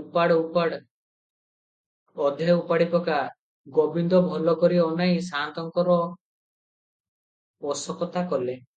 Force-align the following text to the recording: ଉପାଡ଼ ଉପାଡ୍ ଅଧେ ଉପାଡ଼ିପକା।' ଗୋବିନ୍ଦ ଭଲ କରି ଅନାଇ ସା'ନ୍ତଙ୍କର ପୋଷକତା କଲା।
ଉପାଡ଼ 0.00 0.36
ଉପାଡ୍ 0.42 0.76
ଅଧେ 2.28 2.54
ଉପାଡ଼ିପକା।' 2.58 3.16
ଗୋବିନ୍ଦ 3.80 4.22
ଭଲ 4.28 4.56
କରି 4.62 4.80
ଅନାଇ 4.84 5.18
ସା'ନ୍ତଙ୍କର 5.32 5.98
ପୋଷକତା 7.66 8.26
କଲା। 8.34 8.58